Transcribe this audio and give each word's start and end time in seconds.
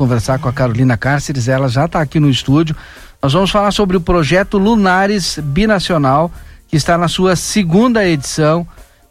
conversar 0.00 0.38
com 0.38 0.48
a 0.48 0.52
Carolina 0.52 0.96
Cárceres, 0.96 1.48
ela 1.48 1.68
já 1.68 1.86
está 1.86 2.00
aqui 2.00 2.20
no 2.20 2.30
estúdio. 2.30 2.76
Nós 3.20 3.32
vamos 3.32 3.50
falar 3.50 3.72
sobre 3.72 3.96
o 3.96 4.00
projeto 4.00 4.56
Lunares 4.56 5.40
Binacional, 5.42 6.30
que 6.68 6.76
está 6.76 6.96
na 6.96 7.08
sua 7.08 7.34
segunda 7.34 8.06
edição. 8.06 8.64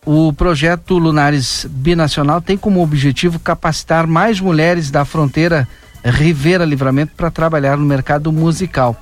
O 0.05 0.31
projeto 0.31 0.97
Lunares 0.97 1.67
Binacional 1.69 2.39
tem 2.39 2.57
como 2.57 2.81
objetivo 2.81 3.37
capacitar 3.37 4.07
mais 4.07 4.39
mulheres 4.39 4.89
da 4.89 5.03
fronteira 5.03 5.67
Rivera 6.05 6.63
Livramento 6.63 7.11
para 7.17 7.29
trabalhar 7.29 7.75
no 7.75 7.85
mercado 7.85 8.31
musical. 8.31 8.95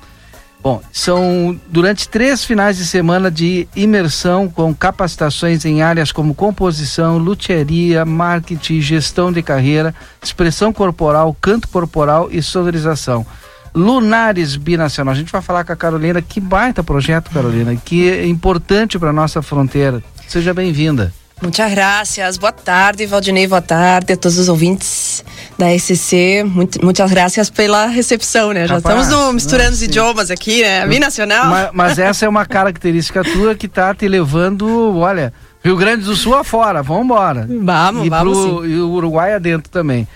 Bom, 0.66 0.82
são 0.92 1.56
durante 1.68 2.08
três 2.08 2.44
finais 2.44 2.76
de 2.76 2.84
semana 2.84 3.30
de 3.30 3.68
imersão 3.76 4.48
com 4.48 4.74
capacitações 4.74 5.64
em 5.64 5.80
áreas 5.80 6.10
como 6.10 6.34
composição, 6.34 7.18
luthieria, 7.18 8.04
marketing, 8.04 8.80
gestão 8.80 9.30
de 9.30 9.44
carreira, 9.44 9.94
expressão 10.20 10.72
corporal, 10.72 11.36
canto 11.40 11.68
corporal 11.68 12.28
e 12.32 12.42
sonorização. 12.42 13.24
Lunares 13.72 14.56
Binacional. 14.56 15.14
A 15.14 15.16
gente 15.16 15.30
vai 15.30 15.40
falar 15.40 15.62
com 15.62 15.72
a 15.72 15.76
Carolina. 15.76 16.20
Que 16.20 16.40
baita 16.40 16.82
projeto, 16.82 17.30
Carolina, 17.30 17.76
que 17.76 18.10
é 18.10 18.26
importante 18.26 18.98
para 18.98 19.12
nossa 19.12 19.40
fronteira. 19.40 20.02
Seja 20.26 20.52
bem-vinda. 20.52 21.14
Muitas 21.40 21.70
graças. 21.70 22.38
Boa 22.38 22.50
tarde, 22.50 23.06
Valdinei. 23.06 23.46
Boa 23.46 23.62
tarde 23.62 24.14
a 24.14 24.16
todos 24.16 24.36
os 24.36 24.48
ouvintes 24.48 25.24
da 25.58 25.76
SCC. 25.76 26.44
Muito, 26.44 26.84
muitas 26.84 27.10
graças 27.10 27.50
pela 27.50 27.86
recepção, 27.86 28.52
né? 28.52 28.66
Já 28.66 28.78
estamos 28.78 29.08
no, 29.08 29.32
misturando 29.32 29.72
os 29.72 29.82
idiomas 29.82 30.30
aqui, 30.30 30.62
né? 30.62 30.86
Binacional. 30.86 31.46
Mas, 31.46 31.70
mas 31.72 31.98
essa 31.98 32.26
é 32.26 32.28
uma 32.28 32.44
característica 32.44 33.22
tua 33.24 33.54
que 33.54 33.66
está 33.66 33.94
te 33.94 34.06
levando, 34.06 34.96
olha, 34.98 35.32
Rio 35.64 35.76
Grande 35.76 36.04
do 36.04 36.14
Sul 36.14 36.34
afora. 36.34 36.82
Vamos 36.82 37.04
embora. 37.04 37.48
Vamos, 37.48 38.06
e 38.06 38.08
vamos 38.08 38.38
pro, 38.38 38.62
sim. 38.62 38.68
E 38.68 38.80
o 38.80 38.90
Uruguai 38.90 39.34
adentro 39.34 39.70
também. 39.70 40.06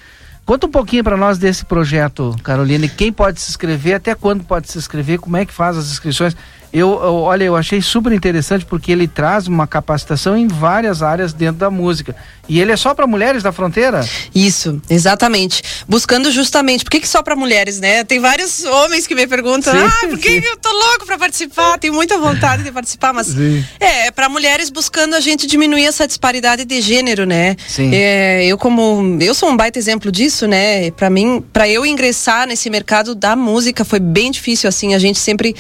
Conta 0.45 0.67
um 0.67 0.71
pouquinho 0.71 1.05
para 1.05 1.17
nós 1.17 1.39
desse 1.39 1.65
projeto, 1.65 2.35
Carolina. 2.43 2.89
Quem 2.89 3.13
pode 3.13 3.41
se 3.41 3.51
inscrever? 3.51 3.95
Até 3.95 4.15
quando 4.15 4.43
pode 4.43 4.71
se 4.71 4.79
inscrever? 4.79 5.19
Como 5.19 5.37
é 5.37 5.45
que 5.45 5.53
faz 5.53 5.77
as 5.77 5.91
inscrições? 5.91 6.37
Eu, 6.73 6.91
eu, 7.03 7.15
olha, 7.17 7.45
eu 7.45 7.57
achei 7.57 7.83
super 7.83 8.13
interessante 8.13 8.65
porque 8.65 8.93
ele 8.93 9.09
traz 9.09 9.49
uma 9.49 9.67
capacitação 9.67 10.37
em 10.37 10.47
várias 10.47 11.03
áreas 11.03 11.33
dentro 11.33 11.57
da 11.57 11.71
música. 11.71 12.15
E 12.49 12.61
ele 12.61 12.73
é 12.73 12.77
só 12.77 12.95
para 12.95 13.07
mulheres 13.07 13.43
da 13.43 13.53
fronteira? 13.53 14.05
Isso, 14.35 14.81
exatamente. 14.89 15.63
Buscando 15.89 16.31
justamente, 16.31 16.85
por 16.85 16.91
que, 16.91 17.01
que 17.01 17.09
só 17.09 17.23
para 17.23 17.37
mulheres, 17.37 17.79
né? 17.79 18.03
Tem 18.05 18.19
vários 18.19 18.65
homens 18.65 19.07
que 19.07 19.15
me 19.15 19.27
perguntam: 19.27 19.73
sim, 19.73 19.79
"Ah, 19.79 20.09
por 20.09 20.19
que, 20.19 20.29
eu 20.29 20.57
tô 20.57 20.69
louco 20.71 21.07
para 21.07 21.17
participar? 21.19 21.79
Tenho 21.79 21.95
muita 21.95 22.19
vontade 22.19 22.63
de 22.63 22.73
participar, 22.73 23.13
mas 23.13 23.29
sim. 23.29 23.65
é, 23.79 24.07
é 24.07 24.11
para 24.11 24.29
mulheres 24.29 24.69
buscando 24.69 25.15
a 25.15 25.21
gente 25.21 25.47
diminuir 25.47 25.87
essa 25.87 26.07
disparidade 26.07 26.65
de 26.65 26.81
gênero, 26.81 27.25
né? 27.25 27.57
Sim. 27.69 27.95
É, 27.95 28.45
eu 28.45 28.59
como 28.59 29.17
eu 29.21 29.35
sou 29.35 29.49
um 29.49 29.57
baita 29.57 29.79
exemplo 29.79 30.11
disso, 30.11 30.49
né? 30.49 30.91
Para 30.93 31.09
mim, 31.09 31.45
para 31.53 31.69
eu 31.69 31.87
ingressar 31.87 32.47
nesse 32.49 32.69
mercado 32.69 33.15
da 33.15 33.37
música 33.37 33.85
foi 33.85 34.01
bem 34.01 34.31
difícil 34.31 34.69
assim, 34.69 34.95
a 34.95 34.99
gente 34.99 35.19
sempre 35.19 35.55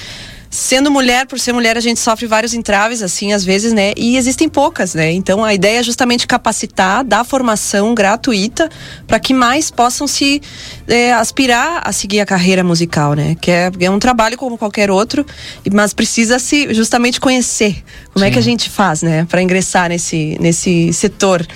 sendo 0.51 0.91
mulher, 0.91 1.27
por 1.27 1.39
ser 1.39 1.53
mulher, 1.53 1.77
a 1.77 1.81
gente 1.81 2.01
sofre 2.01 2.27
vários 2.27 2.53
entraves, 2.53 3.03
assim, 3.03 3.33
às 3.33 3.45
vezes, 3.45 3.73
né? 3.73 3.93
E 3.97 4.17
existem 4.17 4.49
poucas, 4.49 4.95
né? 4.95 5.13
Então 5.13 5.45
a 5.45 5.55
ideia 5.55 5.79
é 5.79 5.83
justamente 5.83 6.27
capacitar, 6.27 7.05
dar 7.05 7.25
formação 7.25 7.95
gratuita 7.95 8.69
para 9.07 9.21
que 9.21 9.33
mais 9.33 9.71
possam 9.71 10.09
se 10.09 10.43
é, 10.89 11.13
aspirar 11.13 11.83
a 11.85 11.93
seguir 11.93 12.19
a 12.19 12.27
carreira 12.27 12.65
musical, 12.65 13.15
né? 13.15 13.37
Que 13.41 13.53
é, 13.53 13.71
é, 13.79 13.91
um 13.91 14.01
trabalho 14.01 14.37
como 14.37 14.59
qualquer 14.59 14.91
outro, 14.91 15.25
mas 15.73 15.95
precisa 15.95 16.41
se 16.41 16.75
justamente 16.75 17.21
conhecer 17.21 17.85
como 18.13 18.25
Sim. 18.25 18.31
é 18.31 18.33
que 18.33 18.39
a 18.39 18.43
gente 18.43 18.69
faz, 18.69 19.03
né? 19.03 19.25
Para 19.31 19.41
ingressar 19.41 19.89
nesse, 19.89 20.37
nesse 20.41 20.93
setor. 20.93 21.47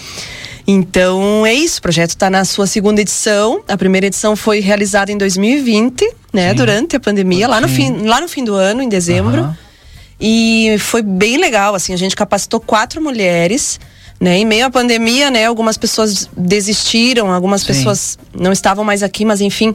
Então 0.66 1.44
é 1.44 1.52
isso, 1.52 1.78
o 1.78 1.82
projeto 1.82 2.10
está 2.10 2.30
na 2.30 2.44
sua 2.44 2.66
segunda 2.66 3.00
edição. 3.00 3.62
A 3.68 3.76
primeira 3.76 4.06
edição 4.06 4.34
foi 4.34 4.60
realizada 4.60 5.12
em 5.12 5.18
2020, 5.18 6.10
né? 6.32 6.50
Sim. 6.50 6.54
Durante 6.54 6.96
a 6.96 7.00
pandemia, 7.00 7.46
lá 7.46 7.60
no, 7.60 7.68
fim, 7.68 8.02
lá 8.04 8.20
no 8.20 8.28
fim 8.28 8.44
do 8.44 8.54
ano, 8.54 8.82
em 8.82 8.88
dezembro. 8.88 9.42
Uhum. 9.42 9.54
E 10.20 10.76
foi 10.78 11.02
bem 11.02 11.36
legal, 11.36 11.74
assim, 11.74 11.92
a 11.92 11.98
gente 11.98 12.16
capacitou 12.16 12.60
quatro 12.60 13.02
mulheres. 13.02 13.78
Né? 14.20 14.38
Em 14.38 14.44
meio 14.46 14.64
à 14.64 14.70
pandemia, 14.70 15.30
né, 15.30 15.44
algumas 15.44 15.76
pessoas 15.76 16.30
desistiram, 16.36 17.30
algumas 17.32 17.62
Sim. 17.62 17.66
pessoas 17.66 18.18
não 18.32 18.52
estavam 18.52 18.84
mais 18.84 19.02
aqui, 19.02 19.24
mas 19.24 19.40
enfim, 19.40 19.74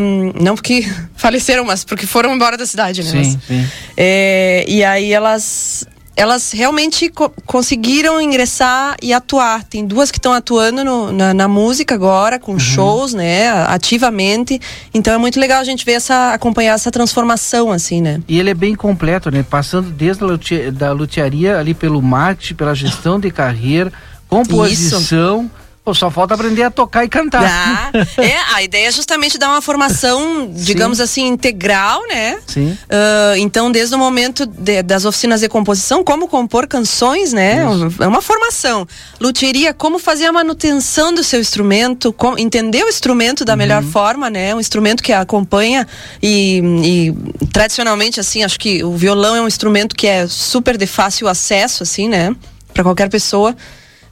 um, 0.00 0.32
não 0.40 0.54
porque 0.54 0.86
faleceram, 1.16 1.64
mas 1.64 1.82
porque 1.82 2.06
foram 2.06 2.34
embora 2.34 2.56
da 2.56 2.66
cidade, 2.66 3.02
né? 3.02 3.10
Sim, 3.10 3.16
mas, 3.16 3.26
sim. 3.48 3.68
É, 3.96 4.64
e 4.68 4.84
aí 4.84 5.12
elas 5.12 5.86
elas 6.18 6.50
realmente 6.50 7.08
co 7.08 7.30
conseguiram 7.46 8.20
ingressar 8.20 8.96
e 9.00 9.12
atuar. 9.12 9.62
Tem 9.62 9.86
duas 9.86 10.10
que 10.10 10.18
estão 10.18 10.32
atuando 10.32 10.84
no, 10.84 11.12
na, 11.12 11.32
na, 11.32 11.46
música 11.46 11.94
agora, 11.94 12.40
com 12.40 12.52
uhum. 12.52 12.58
shows, 12.58 13.14
né, 13.14 13.48
ativamente. 13.68 14.60
Então 14.92 15.14
é 15.14 15.18
muito 15.18 15.38
legal 15.38 15.60
a 15.60 15.64
gente 15.64 15.84
ver 15.84 15.92
essa, 15.92 16.34
acompanhar 16.34 16.74
essa 16.74 16.90
transformação, 16.90 17.70
assim, 17.70 18.02
né? 18.02 18.20
E 18.26 18.38
ele 18.38 18.50
é 18.50 18.54
bem 18.54 18.74
completo, 18.74 19.30
né? 19.30 19.44
Passando 19.48 19.90
desde 19.90 20.24
a 20.24 20.26
lutia, 20.26 20.72
da 20.72 20.90
lutearia 20.90 21.56
ali 21.56 21.72
pelo 21.72 22.02
marketing, 22.02 22.54
pela 22.54 22.74
gestão 22.74 23.20
de 23.20 23.30
carreira, 23.30 23.92
composição. 24.28 25.42
Isso 25.42 25.67
Pô, 25.88 25.94
só 25.94 26.10
falta 26.10 26.34
aprender 26.34 26.64
a 26.64 26.70
tocar 26.70 27.02
e 27.02 27.08
cantar. 27.08 27.42
Ah, 27.42 27.90
é, 28.22 28.36
a 28.54 28.62
ideia 28.62 28.88
é 28.88 28.92
justamente 28.92 29.38
dar 29.38 29.48
uma 29.48 29.62
formação, 29.62 30.50
digamos 30.52 30.98
Sim. 30.98 31.04
assim, 31.04 31.26
integral, 31.28 32.02
né? 32.06 32.38
Sim. 32.46 32.72
Uh, 32.72 33.36
então, 33.38 33.72
desde 33.72 33.94
o 33.94 33.98
momento 33.98 34.44
de, 34.44 34.82
das 34.82 35.06
oficinas 35.06 35.40
de 35.40 35.48
composição, 35.48 36.04
como 36.04 36.28
compor 36.28 36.66
canções, 36.66 37.32
né? 37.32 37.64
Isso. 37.64 38.02
É 38.02 38.06
uma 38.06 38.20
formação. 38.20 38.86
Luteria, 39.18 39.72
como 39.72 39.98
fazer 39.98 40.26
a 40.26 40.32
manutenção 40.32 41.14
do 41.14 41.24
seu 41.24 41.40
instrumento, 41.40 42.12
como, 42.12 42.38
entender 42.38 42.84
o 42.84 42.88
instrumento 42.90 43.42
da 43.42 43.54
uhum. 43.54 43.58
melhor 43.58 43.82
forma, 43.82 44.28
né? 44.28 44.54
Um 44.54 44.60
instrumento 44.60 45.02
que 45.02 45.14
acompanha 45.14 45.88
e, 46.22 46.60
e, 46.84 47.46
tradicionalmente, 47.50 48.20
assim, 48.20 48.44
acho 48.44 48.60
que 48.60 48.84
o 48.84 48.94
violão 48.94 49.34
é 49.34 49.40
um 49.40 49.48
instrumento 49.48 49.96
que 49.96 50.06
é 50.06 50.26
super 50.26 50.76
de 50.76 50.86
fácil 50.86 51.26
acesso, 51.28 51.82
assim, 51.82 52.10
né? 52.10 52.36
Para 52.74 52.82
qualquer 52.82 53.08
pessoa. 53.08 53.56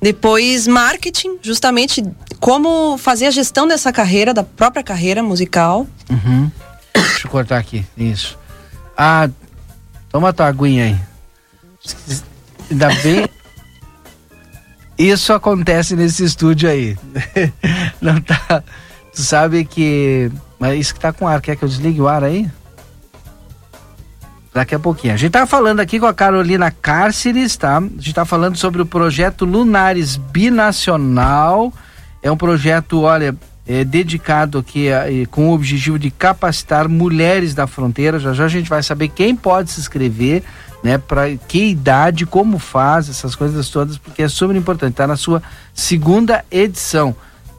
Depois, 0.01 0.67
marketing, 0.67 1.39
justamente 1.43 2.05
como 2.39 2.99
fazer 2.99 3.27
a 3.27 3.31
gestão 3.31 3.67
dessa 3.67 3.93
carreira, 3.93 4.35
da 4.35 4.43
própria 4.43 4.83
carreira 4.83 5.23
musical. 5.23 5.87
Uhum. 6.11 6.51
Deixa 6.95 7.27
eu 7.27 7.31
cortar 7.31 7.59
aqui, 7.59 7.85
isso. 7.97 8.39
Ah, 8.97 9.29
toma 10.11 10.33
tua 10.33 10.47
aguinha 10.47 10.85
aí. 10.85 10.97
Ainda 12.71 12.89
bem. 13.03 13.27
Isso 14.99 15.35
acontece 15.35 15.95
nesse 15.95 16.25
estúdio 16.25 16.71
aí. 16.71 16.97
Não 18.01 18.19
tá. 18.19 18.63
Tu 19.15 19.23
sabe 19.23 19.65
que. 19.65 20.31
Mas 20.59 20.79
isso 20.79 20.95
que 20.95 21.01
tá 21.01 21.13
com 21.13 21.29
ar, 21.29 21.43
quer 21.43 21.55
que 21.55 21.63
eu 21.63 21.69
desligue 21.69 22.01
o 22.01 22.09
ar 22.09 22.25
aí? 22.25 22.51
Daqui 24.57 24.75
a 24.75 24.79
pouquinho. 24.79 25.13
A 25.13 25.19
gente 25.19 25.33
tá 25.33 25.45
falando 25.45 25.81
aqui 25.81 26.01
com 26.01 26.07
a 26.07 26.15
Carolina 26.15 26.71
Cárceres, 26.71 27.59
tá? 27.59 27.77
A 27.77 27.81
gente 27.83 28.15
tá 28.15 28.25
falando 28.25 28.57
sobre 28.57 28.81
o 28.81 28.87
projeto 28.87 29.45
Lunares 29.45 30.17
Binacional. 30.17 31.71
É 32.23 32.31
um 32.31 32.39
projeto, 32.39 33.03
olha, 33.03 33.37
é, 33.69 33.85
dedicado 33.85 34.57
aqui 34.57 34.91
a, 34.91 35.05
com 35.31 35.51
o 35.51 35.53
objetivo 35.53 35.99
de 35.99 36.11
capacitar 36.11 36.89
mulheres 36.89 37.55
da 37.55 37.67
fronteira. 37.67 38.19
Já 38.19 38.33
já 38.33 38.47
a 38.47 38.49
gente 38.49 38.71
vai 38.71 38.83
saber 38.83 39.09
quem 39.09 39.37
pode 39.37 39.71
se 39.71 39.79
inscrever, 39.79 40.43
né? 40.83 40.97
Para 40.97 41.37
que 41.37 41.67
idade, 41.67 42.25
como 42.25 42.59
faz, 42.59 43.11
essas 43.11 43.35
coisas 43.35 43.69
todas, 43.69 43.99
porque 43.99 44.23
é 44.23 44.29
super 44.29 44.57
importante. 44.57 44.95
Tá 44.95 45.07
na 45.07 45.17
sua 45.17 45.43
segunda 45.75 46.43
edição, 46.51 47.15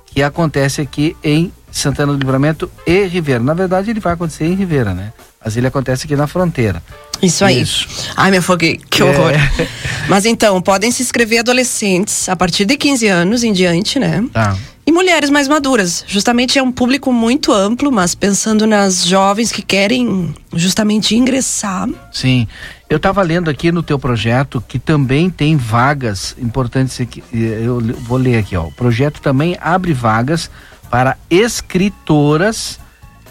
que 0.07 0.23
acontece 0.23 0.81
aqui 0.81 1.15
em 1.23 1.53
Santana 1.77 2.13
do 2.13 2.19
Livramento 2.19 2.69
e 2.85 3.05
Ribeira. 3.05 3.43
Na 3.43 3.53
verdade, 3.53 3.89
ele 3.89 3.99
vai 3.99 4.13
acontecer 4.13 4.45
em 4.45 4.53
Ribeira, 4.53 4.93
né? 4.93 5.13
Mas 5.43 5.55
ele 5.55 5.67
acontece 5.67 6.05
aqui 6.05 6.15
na 6.15 6.27
fronteira. 6.27 6.81
Isso 7.21 7.45
aí. 7.45 7.61
Isso. 7.61 7.87
Ai, 8.15 8.31
me 8.31 8.37
afoguei. 8.37 8.79
Que 8.89 9.03
horror. 9.03 9.31
É. 9.31 9.67
Mas 10.09 10.25
então, 10.25 10.61
podem 10.61 10.91
se 10.91 11.01
inscrever 11.01 11.39
adolescentes 11.39 12.27
a 12.27 12.35
partir 12.35 12.65
de 12.65 12.75
15 12.75 13.07
anos 13.07 13.43
em 13.43 13.53
diante, 13.53 13.97
né? 13.99 14.25
Tá. 14.33 14.57
E 14.85 14.91
mulheres 14.91 15.29
mais 15.29 15.47
maduras. 15.47 16.03
Justamente 16.07 16.57
é 16.57 16.63
um 16.63 16.71
público 16.71 17.11
muito 17.11 17.51
amplo, 17.51 17.91
mas 17.91 18.15
pensando 18.15 18.65
nas 18.65 19.05
jovens 19.05 19.51
que 19.51 19.61
querem 19.61 20.33
justamente 20.53 21.13
ingressar. 21.13 21.89
Sim. 22.09 22.47
Eu 22.89 22.95
estava 22.95 23.21
lendo 23.21 23.49
aqui 23.49 23.69
no 23.69 23.83
teu 23.83 23.99
projeto 23.99 24.63
que 24.65 24.79
também 24.79 25.29
tem 25.29 25.57
vagas 25.57 26.37
importantes. 26.39 27.01
Aqui, 27.01 27.21
eu 27.33 27.81
vou 28.03 28.17
ler 28.17 28.37
aqui, 28.37 28.55
ó. 28.55 28.63
O 28.63 28.71
projeto 28.71 29.19
também 29.19 29.57
abre 29.59 29.91
vagas 29.91 30.49
para 30.89 31.17
escritoras 31.29 32.79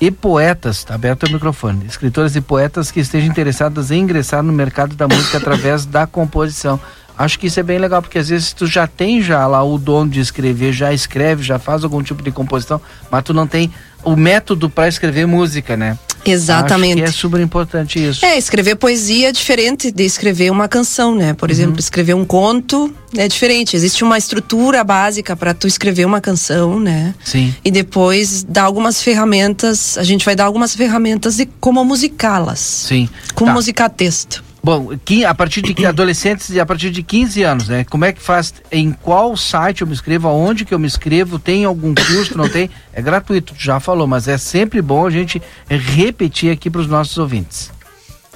e 0.01 0.11
poetas, 0.11 0.85
tá 0.85 0.95
aberto 0.95 1.25
o 1.25 1.33
microfone, 1.33 1.87
escritoras 1.87 2.37
e 2.37 2.41
poetas 2.41 2.91
que 2.91 3.01
estejam 3.01 3.31
interessadas 3.31 3.91
em 3.91 4.01
ingressar 4.01 4.43
no 4.43 4.53
mercado 4.53 4.95
da 4.95 5.09
música 5.09 5.39
através 5.39 5.87
da 5.87 6.07
composição. 6.07 6.79
Acho 7.19 7.39
que 7.39 7.47
isso 7.47 7.59
é 7.59 7.63
bem 7.63 7.79
legal, 7.79 8.03
porque 8.03 8.19
às 8.19 8.29
vezes 8.29 8.53
tu 8.53 8.67
já 8.67 8.87
tem 8.87 9.23
já 9.23 9.47
lá 9.47 9.63
o 9.63 9.79
dom 9.79 10.07
de 10.07 10.21
escrever, 10.21 10.73
já 10.73 10.93
escreve, 10.93 11.43
já 11.43 11.59
faz 11.59 11.83
algum 11.83 12.03
tipo 12.03 12.23
de 12.23 12.31
composição, 12.31 12.81
mas 13.11 13.25
tu 13.25 13.33
não 13.33 13.47
tem 13.47 13.73
o 14.05 14.15
método 14.15 14.69
para 14.69 14.87
escrever 14.87 15.27
música, 15.27 15.79
né? 15.79 15.99
Exatamente. 16.31 17.03
É 17.03 17.11
super 17.11 17.41
importante 17.41 18.03
isso. 18.05 18.25
É, 18.25 18.37
escrever 18.37 18.77
poesia 18.77 19.29
é 19.29 19.33
diferente 19.33 19.91
de 19.91 20.05
escrever 20.05 20.51
uma 20.51 20.69
canção, 20.69 21.15
né? 21.15 21.35
Por 21.35 21.49
uhum. 21.49 21.55
exemplo, 21.55 21.81
escrever 21.81 22.15
um 22.15 22.25
conto 22.25 22.93
é 23.17 23.29
diferente. 23.29 23.77
Existe 23.77 24.05
uma 24.05 24.19
estrutura 24.19 24.83
básica 24.85 25.37
para 25.37 25.55
tu 25.55 25.67
escrever 25.67 26.05
uma 26.05 26.21
canção, 26.21 26.79
né? 26.79 27.15
Sim. 27.25 27.55
E 27.65 27.71
depois 27.71 28.43
dar 28.43 28.65
algumas 28.65 29.03
ferramentas, 29.03 29.97
a 29.99 30.03
gente 30.03 30.25
vai 30.25 30.37
dar 30.37 30.45
algumas 30.45 30.75
ferramentas 30.75 31.37
de 31.37 31.47
como 31.61 31.85
musicá-las. 31.85 32.59
Sim. 32.59 33.09
Como 33.35 33.51
tá. 33.51 33.55
musicar 33.55 33.91
texto. 33.91 34.46
Bom, 34.67 34.89
a 35.25 35.33
partir 35.33 35.63
de 35.63 35.73
adolescentes 35.87 36.51
e 36.51 36.59
a 36.59 36.67
partir 36.67 36.91
de 36.91 37.01
15 37.01 37.43
anos, 37.45 37.69
né? 37.69 37.85
Como 37.85 38.05
é 38.05 38.13
que 38.13 38.21
faz? 38.21 38.53
Em 38.73 38.91
qual 38.91 39.37
site 39.37 39.83
eu 39.83 39.87
me 39.87 39.93
inscrevo? 39.93 40.27
Aonde 40.27 40.65
que 40.65 40.75
eu 40.75 40.79
me 40.79 40.89
inscrevo? 40.89 41.39
Tem 41.39 41.65
algum 41.65 41.95
curso? 41.95 42.37
Não 42.37 42.49
tem? 42.49 42.69
É 42.93 43.01
gratuito, 43.01 43.55
já 43.57 43.79
falou, 43.79 44.09
mas 44.09 44.27
é 44.27 44.37
sempre 44.37 44.83
bom 44.83 45.07
a 45.07 45.11
gente 45.11 45.41
repetir 45.69 46.51
aqui 46.51 46.69
para 46.69 46.81
os 46.81 46.89
nossos 46.89 47.17
ouvintes. 47.17 47.71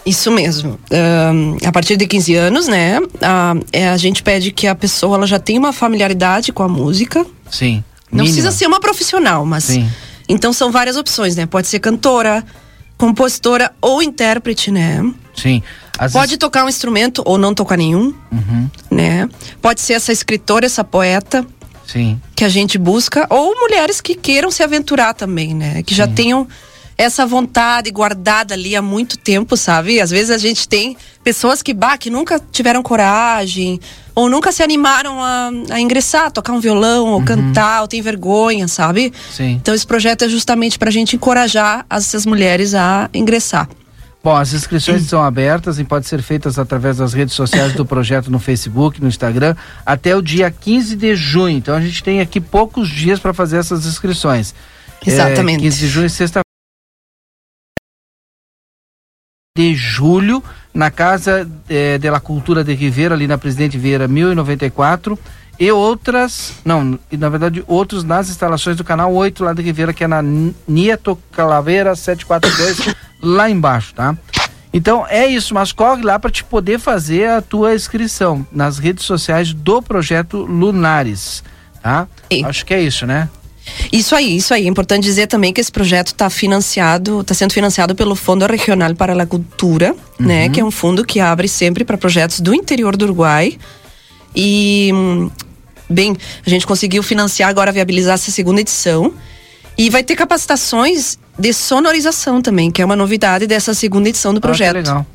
Isso 0.06 0.30
mesmo. 0.30 0.78
Uh, 0.88 1.66
a 1.66 1.72
partir 1.72 1.96
de 1.96 2.06
15 2.06 2.34
anos, 2.36 2.68
né? 2.68 3.00
Uh, 3.00 3.66
é, 3.72 3.88
a 3.88 3.96
gente 3.96 4.22
pede 4.22 4.52
que 4.52 4.68
a 4.68 4.74
pessoa 4.76 5.16
ela 5.16 5.26
já 5.26 5.40
tenha 5.40 5.58
uma 5.58 5.72
familiaridade 5.72 6.52
com 6.52 6.62
a 6.62 6.68
música. 6.68 7.26
Sim. 7.50 7.82
Não 8.08 8.22
Mínima. 8.22 8.24
precisa 8.24 8.52
ser 8.52 8.68
uma 8.68 8.78
profissional, 8.78 9.44
mas. 9.44 9.64
Sim. 9.64 9.90
Então 10.28 10.52
são 10.52 10.70
várias 10.70 10.96
opções, 10.96 11.34
né? 11.34 11.44
Pode 11.44 11.66
ser 11.66 11.80
cantora, 11.80 12.44
compositora 12.96 13.72
ou 13.80 14.00
intérprete, 14.00 14.70
né? 14.70 15.02
Sim. 15.34 15.60
As 16.00 16.14
Pode 16.14 16.38
tocar 16.38 16.64
um 16.64 16.68
instrumento 16.70 17.22
ou 17.26 17.36
não 17.36 17.52
tocar 17.52 17.76
nenhum, 17.76 18.14
uhum. 18.32 18.70
né? 18.90 19.28
Pode 19.60 19.82
ser 19.82 19.92
essa 19.92 20.10
escritora, 20.10 20.64
essa 20.64 20.82
poeta. 20.82 21.46
Sim. 21.86 22.18
Que 22.34 22.42
a 22.42 22.48
gente 22.48 22.78
busca 22.78 23.26
ou 23.28 23.54
mulheres 23.60 24.00
que 24.00 24.14
queiram 24.14 24.50
se 24.50 24.62
aventurar 24.62 25.12
também, 25.12 25.52
né? 25.52 25.82
Que 25.82 25.90
Sim. 25.90 25.98
já 25.98 26.08
tenham 26.08 26.48
essa 26.96 27.26
vontade 27.26 27.90
guardada 27.90 28.54
ali 28.54 28.74
há 28.74 28.80
muito 28.80 29.18
tempo, 29.18 29.58
sabe? 29.58 30.00
Às 30.00 30.08
vezes 30.08 30.30
a 30.30 30.38
gente 30.38 30.66
tem 30.66 30.96
pessoas 31.22 31.60
que, 31.60 31.74
bah, 31.74 31.98
que 31.98 32.08
nunca 32.08 32.40
tiveram 32.50 32.82
coragem 32.82 33.78
ou 34.14 34.26
nunca 34.26 34.52
se 34.52 34.62
animaram 34.62 35.22
a, 35.22 35.50
a 35.68 35.80
ingressar, 35.80 36.26
a 36.26 36.30
tocar 36.30 36.54
um 36.54 36.60
violão 36.60 37.08
ou 37.08 37.18
uhum. 37.18 37.24
cantar, 37.26 37.82
ou 37.82 37.88
tem 37.88 38.00
vergonha, 38.00 38.66
sabe? 38.68 39.12
Sim. 39.30 39.58
Então 39.60 39.74
esse 39.74 39.86
projeto 39.86 40.24
é 40.24 40.30
justamente 40.30 40.78
para 40.78 40.88
a 40.88 40.92
gente 40.92 41.14
encorajar 41.14 41.84
essas 41.90 42.24
mulheres 42.24 42.74
a 42.74 43.10
ingressar. 43.12 43.68
Bom, 44.22 44.36
as 44.36 44.52
inscrições 44.52 45.02
estão 45.02 45.22
abertas 45.22 45.78
e 45.78 45.84
podem 45.84 46.06
ser 46.06 46.20
feitas 46.20 46.58
através 46.58 46.98
das 46.98 47.14
redes 47.14 47.34
sociais 47.34 47.72
do 47.72 47.86
projeto 47.86 48.30
no 48.30 48.38
Facebook, 48.38 49.00
no 49.00 49.08
Instagram, 49.08 49.56
até 49.84 50.14
o 50.14 50.20
dia 50.20 50.50
15 50.50 50.94
de 50.94 51.16
junho. 51.16 51.56
Então 51.56 51.74
a 51.74 51.80
gente 51.80 52.04
tem 52.04 52.20
aqui 52.20 52.38
poucos 52.38 52.90
dias 52.90 53.18
para 53.18 53.32
fazer 53.32 53.56
essas 53.56 53.86
inscrições. 53.86 54.54
Exatamente. 55.06 55.60
É, 55.60 55.62
15 55.62 55.78
de 55.78 55.88
junho, 55.88 56.10
sexta 56.10 56.40
de 59.56 59.74
julho, 59.74 60.44
na 60.72 60.90
Casa 60.90 61.48
é, 61.68 61.96
de 61.96 62.10
la 62.10 62.20
Cultura 62.20 62.62
de 62.62 62.74
Ribeira, 62.74 63.14
ali 63.14 63.26
na 63.26 63.38
Presidente 63.38 63.78
Vieira 63.78 64.06
1094 64.06 65.18
e 65.60 65.70
outras, 65.70 66.54
não, 66.64 66.98
na 67.12 67.28
verdade, 67.28 67.62
outros 67.66 68.02
nas 68.02 68.30
instalações 68.30 68.78
do 68.78 68.82
canal 68.82 69.12
8 69.12 69.44
lá 69.44 69.52
de 69.52 69.60
Ribeira, 69.60 69.92
que 69.92 70.02
é 70.02 70.08
na 70.08 70.22
Nieto 70.22 71.18
Calaveira 71.30 71.94
742, 71.94 72.94
lá 73.20 73.50
embaixo, 73.50 73.94
tá? 73.94 74.16
Então 74.72 75.06
é 75.06 75.26
isso, 75.26 75.52
mas 75.52 75.70
corre 75.70 76.02
lá 76.02 76.18
para 76.18 76.30
te 76.30 76.42
poder 76.42 76.78
fazer 76.78 77.28
a 77.28 77.42
tua 77.42 77.74
inscrição 77.74 78.46
nas 78.50 78.78
redes 78.78 79.04
sociais 79.04 79.52
do 79.52 79.82
projeto 79.82 80.38
Lunares, 80.38 81.44
tá? 81.82 82.08
E... 82.30 82.42
Acho 82.42 82.64
que 82.64 82.72
é 82.72 82.80
isso, 82.80 83.04
né? 83.04 83.28
Isso 83.92 84.14
aí, 84.14 84.36
isso 84.36 84.54
aí. 84.54 84.64
É 84.64 84.68
importante 84.68 85.04
dizer 85.04 85.26
também 85.26 85.52
que 85.52 85.60
esse 85.60 85.70
projeto 85.70 86.08
está 86.08 86.30
financiado, 86.30 87.20
está 87.20 87.34
sendo 87.34 87.52
financiado 87.52 87.94
pelo 87.94 88.14
Fundo 88.14 88.46
Regional 88.46 88.94
para 88.94 89.22
a 89.22 89.26
Cultura, 89.26 89.88
né? 89.88 89.96
uhum. 90.18 90.26
né? 90.26 90.48
Que 90.48 90.60
é 90.60 90.64
um 90.64 90.70
fundo 90.70 91.04
que 91.04 91.20
abre 91.20 91.46
sempre 91.46 91.84
para 91.84 91.98
projetos 91.98 92.40
do 92.40 92.54
interior 92.54 92.96
do 92.96 93.04
Uruguai. 93.04 93.58
E 94.34 94.90
hum, 94.94 95.30
bem, 95.90 96.16
a 96.46 96.48
gente 96.48 96.66
conseguiu 96.66 97.02
financiar 97.02 97.50
agora, 97.50 97.72
viabilizar 97.72 98.14
essa 98.14 98.30
segunda 98.30 98.60
edição. 98.60 99.12
E 99.76 99.88
vai 99.88 100.02
ter 100.02 100.14
capacitações 100.14 101.18
de 101.38 101.52
sonorização 101.52 102.42
também, 102.42 102.70
que 102.70 102.82
é 102.82 102.84
uma 102.84 102.96
novidade 102.96 103.46
dessa 103.46 103.72
segunda 103.72 104.08
edição 104.08 104.34
do 104.34 104.40
projeto. 104.40 104.76
Ah, 104.76 104.78
legal. 104.78 105.06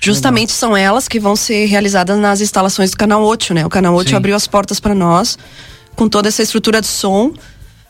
Justamente 0.00 0.50
legal. 0.50 0.58
são 0.58 0.76
elas 0.76 1.08
que 1.08 1.18
vão 1.18 1.34
ser 1.34 1.66
realizadas 1.66 2.16
nas 2.18 2.40
instalações 2.40 2.92
do 2.92 2.96
Canal 2.96 3.22
8, 3.24 3.54
né? 3.54 3.66
O 3.66 3.68
Canal 3.68 3.94
8 3.94 4.10
Sim. 4.10 4.16
abriu 4.16 4.36
as 4.36 4.46
portas 4.46 4.78
para 4.78 4.94
nós, 4.94 5.36
com 5.96 6.08
toda 6.08 6.28
essa 6.28 6.42
estrutura 6.42 6.80
de 6.80 6.86
som, 6.86 7.32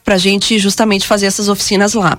para 0.03 0.15
a 0.15 0.19
gente 0.19 0.59
justamente 0.59 1.07
fazer 1.07 1.27
essas 1.27 1.49
oficinas 1.49 1.93
lá. 1.93 2.19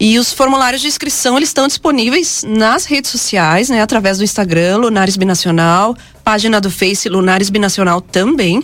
E 0.00 0.18
os 0.18 0.32
formulários 0.32 0.80
de 0.82 0.86
inscrição 0.86 1.36
eles 1.36 1.48
estão 1.48 1.66
disponíveis 1.66 2.44
nas 2.46 2.84
redes 2.84 3.10
sociais, 3.10 3.68
né? 3.68 3.80
Através 3.80 4.18
do 4.18 4.24
Instagram, 4.24 4.76
Lunares 4.76 5.16
Binacional, 5.16 5.96
página 6.22 6.60
do 6.60 6.70
Face 6.70 7.08
Lunares 7.08 7.48
Binacional 7.48 8.00
também. 8.00 8.62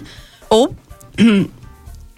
Ou 0.49 0.75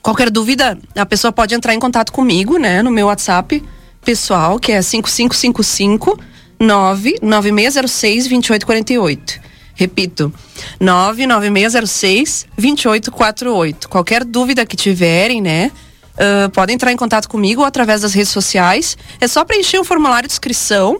qualquer 0.02 0.30
dúvida, 0.30 0.78
a 0.94 1.06
pessoa 1.06 1.32
pode 1.32 1.54
entrar 1.54 1.74
em 1.74 1.80
contato 1.80 2.12
comigo, 2.12 2.58
né, 2.58 2.82
no 2.82 2.90
meu 2.90 3.06
WhatsApp 3.06 3.62
pessoal, 4.04 4.58
que 4.58 4.72
é 4.72 4.80
5555 4.80 6.18
99606 6.60 8.28
2848. 8.28 9.40
Repito, 9.74 10.32
99606 10.80 12.46
2848. 12.56 13.88
Qualquer 13.88 14.24
dúvida 14.24 14.64
que 14.64 14.76
tiverem, 14.76 15.42
né? 15.42 15.70
Uh, 16.14 16.48
podem 16.50 16.74
entrar 16.74 16.92
em 16.92 16.96
contato 16.96 17.28
comigo 17.28 17.62
através 17.62 18.00
das 18.00 18.14
redes 18.14 18.30
sociais. 18.30 18.96
É 19.20 19.28
só 19.28 19.44
preencher 19.44 19.78
um 19.78 19.84
formulário 19.84 20.26
de 20.26 20.32
inscrição, 20.32 20.98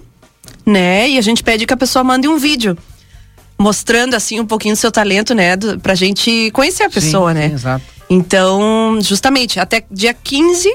né? 0.67 1.08
E 1.08 1.17
a 1.17 1.22
gente 1.22 1.43
pede 1.43 1.64
que 1.64 1.72
a 1.72 1.76
pessoa 1.76 2.05
mande 2.05 2.29
um 2.29 2.37
vídeo 2.37 2.76
mostrando 3.58 4.14
assim 4.14 4.38
um 4.41 4.47
pouquinho 4.47 4.75
do 4.75 4.79
seu 4.79 4.93
talento, 4.93 5.35
né, 5.35 5.56
do, 5.56 5.79
pra 5.81 5.94
gente 5.94 6.50
conhecer 6.53 6.85
a 6.85 6.91
pessoa, 6.91 7.32
sim, 7.32 7.38
né? 7.38 7.49
Sim, 7.49 7.55
exato. 7.55 7.85
Então, 8.08 8.99
justamente, 9.00 9.58
até 9.58 9.85
dia 9.91 10.14
15 10.14 10.73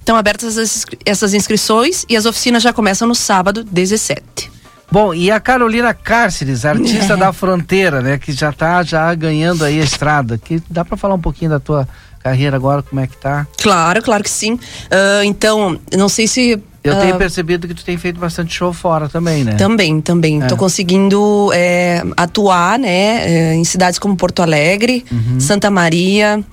estão 0.00 0.16
abertas 0.16 0.58
as, 0.58 0.84
essas 1.04 1.34
inscrições 1.34 2.04
e 2.08 2.16
as 2.16 2.26
oficinas 2.26 2.62
já 2.62 2.72
começam 2.72 3.06
no 3.06 3.14
sábado 3.14 3.64
17. 3.64 4.52
Bom, 4.90 5.14
e 5.14 5.30
a 5.30 5.40
Carolina 5.40 5.94
Cárceres, 5.94 6.64
artista 6.64 7.14
é. 7.14 7.16
da 7.18 7.32
fronteira, 7.32 8.00
né, 8.00 8.18
que 8.18 8.32
já 8.32 8.52
tá 8.52 8.82
já 8.82 9.14
ganhando 9.14 9.64
aí 9.64 9.80
a 9.80 9.84
estrada, 9.84 10.38
que 10.38 10.62
dá 10.68 10.84
para 10.84 10.96
falar 10.96 11.14
um 11.14 11.20
pouquinho 11.20 11.50
da 11.50 11.60
tua 11.60 11.88
carreira 12.22 12.56
agora, 12.56 12.82
como 12.82 13.00
é 13.00 13.06
que 13.06 13.16
tá? 13.16 13.46
Claro, 13.60 14.02
claro 14.02 14.22
que 14.22 14.30
sim. 14.30 14.54
Uh, 14.54 15.24
então, 15.24 15.78
não 15.96 16.08
sei 16.08 16.26
se 16.26 16.62
eu 16.84 17.00
tenho 17.00 17.14
uh, 17.14 17.18
percebido 17.18 17.66
que 17.66 17.72
tu 17.72 17.82
tem 17.82 17.96
feito 17.96 18.20
bastante 18.20 18.54
show 18.54 18.70
fora 18.70 19.08
também, 19.08 19.42
né? 19.42 19.54
Também, 19.54 20.02
também. 20.02 20.42
É. 20.42 20.46
Tô 20.46 20.54
conseguindo 20.54 21.50
é, 21.54 22.02
atuar, 22.14 22.78
né, 22.78 23.26
é, 23.26 23.54
em 23.54 23.64
cidades 23.64 23.98
como 23.98 24.14
Porto 24.14 24.42
Alegre, 24.42 25.02
uhum. 25.10 25.40
Santa 25.40 25.70
Maria, 25.70 26.44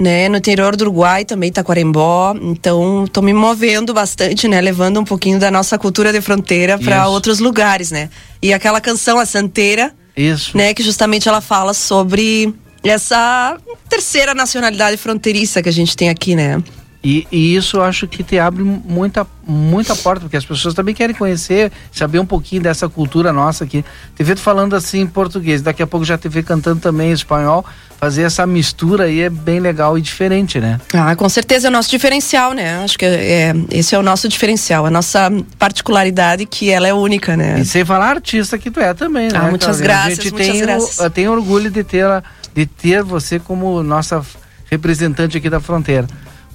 né, 0.00 0.28
no 0.28 0.36
interior 0.36 0.74
do 0.74 0.82
Uruguai 0.82 1.24
também, 1.24 1.52
Taquarembó. 1.52 2.34
Então, 2.42 3.06
tô 3.12 3.22
me 3.22 3.32
movendo 3.32 3.94
bastante, 3.94 4.48
né, 4.48 4.60
levando 4.60 4.98
um 4.98 5.04
pouquinho 5.04 5.38
da 5.38 5.48
nossa 5.48 5.78
cultura 5.78 6.12
de 6.12 6.20
fronteira 6.20 6.76
para 6.76 7.06
outros 7.06 7.38
lugares, 7.38 7.92
né? 7.92 8.10
E 8.42 8.52
aquela 8.52 8.80
canção 8.80 9.18
A 9.18 9.26
Santeira, 9.26 9.92
Isso. 10.16 10.56
né, 10.56 10.74
que 10.74 10.82
justamente 10.82 11.28
ela 11.28 11.40
fala 11.40 11.72
sobre 11.72 12.52
essa 12.82 13.56
terceira 13.88 14.34
nacionalidade 14.34 14.96
fronteiriça 14.96 15.62
que 15.62 15.68
a 15.68 15.72
gente 15.72 15.96
tem 15.96 16.08
aqui, 16.08 16.34
né? 16.34 16.62
E, 17.02 17.28
e, 17.30 17.54
isso 17.54 17.76
eu 17.76 17.82
acho 17.84 18.08
que 18.08 18.24
te 18.24 18.38
abre 18.40 18.64
muita, 18.64 19.24
muita 19.46 19.94
porta, 19.94 20.22
porque 20.22 20.36
as 20.36 20.44
pessoas 20.44 20.74
também 20.74 20.94
querem 20.94 21.14
conhecer, 21.14 21.70
saber 21.92 22.18
um 22.18 22.26
pouquinho 22.26 22.60
dessa 22.60 22.88
cultura 22.88 23.32
nossa 23.32 23.62
aqui. 23.62 23.84
Te 24.16 24.24
vê 24.24 24.34
falando 24.34 24.74
assim 24.74 25.00
em 25.00 25.06
português, 25.06 25.62
daqui 25.62 25.80
a 25.80 25.86
pouco 25.86 26.04
já 26.04 26.18
te 26.18 26.28
vê 26.28 26.42
cantando 26.42 26.80
também 26.80 27.10
em 27.10 27.12
espanhol. 27.12 27.64
Fazer 28.00 28.22
essa 28.22 28.46
mistura 28.46 29.04
aí 29.04 29.22
é 29.22 29.30
bem 29.30 29.58
legal 29.58 29.98
e 29.98 30.00
diferente, 30.00 30.60
né? 30.60 30.80
Ah, 30.92 31.14
com 31.16 31.28
certeza 31.28 31.66
é 31.66 31.70
o 31.70 31.72
nosso 31.72 31.90
diferencial, 31.90 32.52
né? 32.52 32.82
Acho 32.84 32.98
que 32.98 33.04
é, 33.04 33.52
esse 33.70 33.94
é 33.94 33.98
o 33.98 34.02
nosso 34.02 34.28
diferencial, 34.28 34.86
a 34.86 34.90
nossa 34.90 35.30
particularidade 35.58 36.46
que 36.46 36.70
ela 36.70 36.86
é 36.86 36.94
única, 36.94 37.36
né? 37.36 37.60
E 37.60 37.64
sem 37.64 37.84
falar 37.84 38.10
artista 38.10 38.56
que 38.56 38.70
tu 38.70 38.80
é 38.80 38.94
também, 38.94 39.28
né? 39.32 39.38
Ah, 39.38 39.48
muitas 39.48 39.80
graças, 39.80 40.18
a 40.18 40.22
gente 40.22 40.32
muitas 40.32 40.48
tem 40.48 40.60
graças. 40.60 40.98
O, 40.98 41.10
tem 41.10 41.28
orgulho 41.28 41.70
de 41.70 41.82
ter, 41.82 42.06
de 42.54 42.66
ter 42.66 43.02
você 43.02 43.38
como 43.38 43.82
nossa 43.82 44.24
representante 44.70 45.36
aqui 45.36 45.48
da 45.50 45.60
fronteira. 45.60 46.06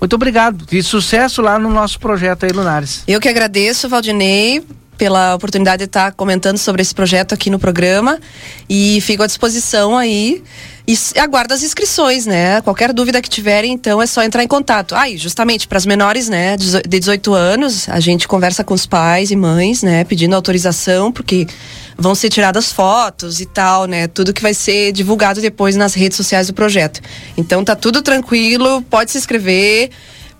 Muito 0.04 0.18
obrigado 0.18 0.66
e 0.70 0.84
sucesso 0.84 1.42
lá 1.42 1.58
no 1.58 1.70
nosso 1.70 1.98
projeto 1.98 2.44
aí, 2.44 2.52
Lunares. 2.52 3.04
Eu 3.08 3.22
que 3.22 3.30
agradeço, 3.30 3.88
Valdinei, 3.88 4.62
pela 4.98 5.34
oportunidade 5.34 5.78
de 5.78 5.86
estar 5.86 6.12
comentando 6.12 6.58
sobre 6.58 6.82
esse 6.82 6.94
projeto 6.94 7.34
aqui 7.34 7.50
no 7.50 7.58
programa 7.58 8.20
e 8.70 9.00
fico 9.00 9.24
à 9.24 9.28
disposição 9.28 9.98
aí 9.98 10.44
e 10.86 10.98
aguardo 11.18 11.54
as 11.54 11.64
inscrições, 11.64 12.26
né? 12.26 12.60
Qualquer 12.60 12.92
dúvida 12.92 13.22
que 13.22 13.30
tiverem, 13.30 13.72
então 13.72 14.02
é 14.02 14.06
só 14.06 14.22
entrar 14.22 14.44
em 14.44 14.48
contato. 14.48 14.94
Ah, 14.94 15.10
justamente 15.16 15.70
para 15.70 15.78
as 15.78 15.86
menores, 15.86 16.28
né, 16.28 16.58
de 16.58 16.82
18 16.82 17.34
anos, 17.34 17.88
a 17.88 18.02
gente 18.02 18.28
conversa 18.28 18.62
com 18.62 18.74
os 18.74 18.86
pais 18.86 19.32
e 19.32 19.38
mães, 19.38 19.84
né, 19.84 20.04
pedindo 20.04 20.36
autorização, 20.36 21.14
porque 21.14 21.48
vão 21.98 22.16
ser 22.16 22.30
tiradas 22.30 22.72
fotos 22.72 23.40
e 23.40 23.46
tal, 23.46 23.86
né? 23.86 24.08
Tudo 24.08 24.34
que 24.34 24.42
vai 24.42 24.54
ser 24.54 24.92
divulgado 24.92 25.42
depois 25.42 25.76
nas 25.76 25.94
redes 25.94 26.18
sociais 26.18 26.48
do 26.48 26.54
projeto. 26.54 27.02
Então 27.38 27.64
tá 27.64 27.76
tudo 27.76 28.02
tranquilo, 28.02 28.82
pode 28.84 29.12
se 29.12 29.18
inscrever 29.18 29.90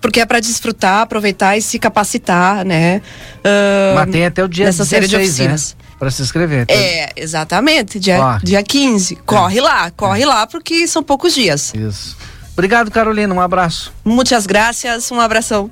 porque 0.04 0.20
é 0.20 0.26
para 0.26 0.38
desfrutar, 0.38 1.00
aproveitar 1.00 1.56
e 1.56 1.62
se 1.62 1.78
capacitar, 1.78 2.62
né? 2.62 3.00
Uh, 3.38 3.94
Mas 3.94 4.10
tem 4.10 4.26
até 4.26 4.44
o 4.44 4.48
dia 4.48 4.66
nessa 4.66 4.84
16, 4.84 4.88
série 4.90 5.08
de 5.08 5.16
né? 5.16 5.22
oficinas. 5.22 5.74
Né? 5.78 5.84
Para 5.98 6.10
se 6.10 6.20
inscrever. 6.20 6.66
Tá? 6.66 6.74
É, 6.74 7.10
exatamente. 7.16 7.98
Dia, 7.98 8.38
dia 8.42 8.62
15. 8.62 9.16
Corre 9.24 9.60
é. 9.60 9.62
lá, 9.62 9.90
corre 9.92 10.22
é. 10.22 10.26
lá, 10.26 10.46
porque 10.46 10.86
são 10.86 11.02
poucos 11.02 11.32
dias. 11.32 11.72
Isso. 11.74 12.18
Obrigado, 12.52 12.90
Carolina. 12.90 13.32
Um 13.32 13.40
abraço. 13.40 13.94
Muitas 14.04 14.44
graças. 14.44 15.10
Um 15.10 15.18
abração. 15.18 15.70